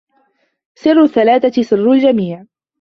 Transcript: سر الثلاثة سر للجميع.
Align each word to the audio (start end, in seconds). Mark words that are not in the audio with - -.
سر 0.75 1.01
الثلاثة 1.03 1.61
سر 1.63 1.77
للجميع. 1.93 2.45